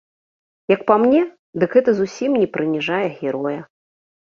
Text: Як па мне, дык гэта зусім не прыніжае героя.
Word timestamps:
Як 0.73 0.81
па 0.89 0.95
мне, 1.03 1.19
дык 1.65 1.77
гэта 1.77 1.95
зусім 2.01 2.31
не 2.47 2.49
прыніжае 2.57 3.05
героя. 3.23 3.57